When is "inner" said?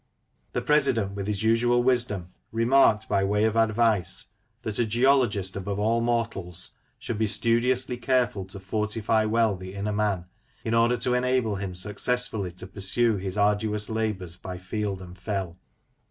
9.75-9.93